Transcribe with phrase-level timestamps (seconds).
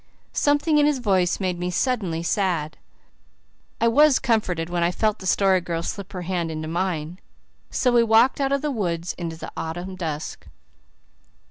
[0.33, 2.75] Something in his voice made me suddenly sad.
[3.79, 7.19] I was comforted when I felt the Story Girl slip her hand into mine.
[7.69, 10.47] So we walked out of the woods into the autumn dusk.